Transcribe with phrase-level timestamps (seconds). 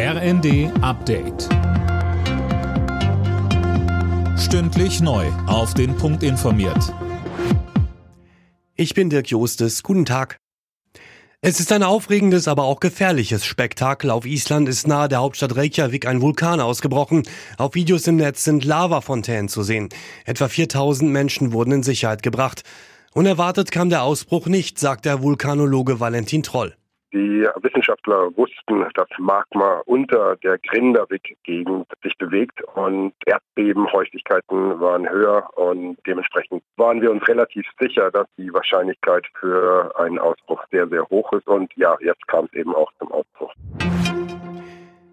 [0.00, 1.48] RND Update.
[4.38, 5.26] Stündlich neu.
[5.48, 6.94] Auf den Punkt informiert.
[8.76, 9.82] Ich bin Dirk Jostes.
[9.82, 10.36] Guten Tag.
[11.40, 14.10] Es ist ein aufregendes, aber auch gefährliches Spektakel.
[14.12, 17.24] Auf Island ist nahe der Hauptstadt Reykjavik ein Vulkan ausgebrochen.
[17.56, 19.88] Auf Videos im Netz sind Lavafontänen zu sehen.
[20.24, 22.62] Etwa 4000 Menschen wurden in Sicherheit gebracht.
[23.14, 26.76] Unerwartet kam der Ausbruch nicht, sagt der Vulkanologe Valentin Troll.
[27.12, 35.96] Die Wissenschaftler wussten, dass Magma unter der Grindavik-Gegend sich bewegt und Erdbebenhäufigkeiten waren höher und
[36.06, 41.32] dementsprechend waren wir uns relativ sicher, dass die Wahrscheinlichkeit für einen Ausbruch sehr, sehr hoch
[41.32, 43.54] ist und ja, jetzt kam es eben auch zum Ausbruch.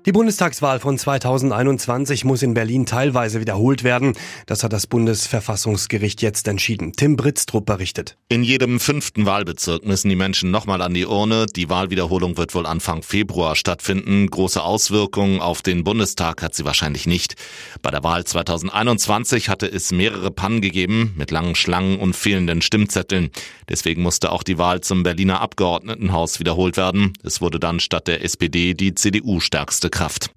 [0.05, 4.13] Die Bundestagswahl von 2021 muss in Berlin teilweise wiederholt werden.
[4.45, 6.91] Das hat das Bundesverfassungsgericht jetzt entschieden.
[6.91, 8.15] Tim Britztrup berichtet.
[8.29, 11.47] In jedem fünften Wahlbezirk müssen die Menschen nochmal an die Urne.
[11.47, 14.29] Die Wahlwiederholung wird wohl Anfang Februar stattfinden.
[14.29, 17.33] Große Auswirkungen auf den Bundestag hat sie wahrscheinlich nicht.
[17.81, 23.31] Bei der Wahl 2021 hatte es mehrere Pannen gegeben mit langen Schlangen und fehlenden Stimmzetteln.
[23.69, 27.13] Deswegen musste auch die Wahl zum Berliner Abgeordnetenhaus wiederholt werden.
[27.23, 30.29] Es wurde dann statt der SPD die CDU stärkste Kraft.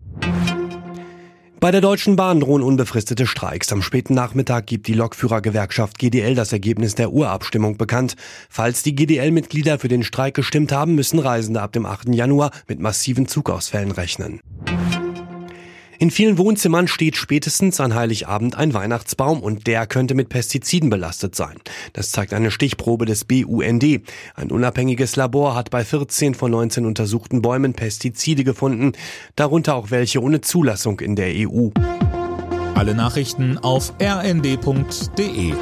[1.58, 3.72] Bei der Deutschen Bahn drohen unbefristete Streiks.
[3.72, 8.14] Am späten Nachmittag gibt die Lokführergewerkschaft GDL das Ergebnis der Urabstimmung bekannt.
[8.48, 12.14] Falls die GDL-Mitglieder für den Streik gestimmt haben, müssen Reisende ab dem 8.
[12.14, 14.40] Januar mit massiven Zugausfällen rechnen.
[16.00, 21.34] In vielen Wohnzimmern steht spätestens an Heiligabend ein Weihnachtsbaum und der könnte mit Pestiziden belastet
[21.34, 21.56] sein.
[21.92, 24.02] Das zeigt eine Stichprobe des BUND.
[24.36, 28.92] Ein unabhängiges Labor hat bei 14 von 19 untersuchten Bäumen Pestizide gefunden,
[29.34, 31.70] darunter auch welche ohne Zulassung in der EU.
[32.76, 35.52] Alle Nachrichten auf rnd.de